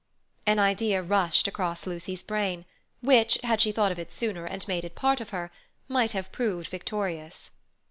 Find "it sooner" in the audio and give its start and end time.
3.99-4.45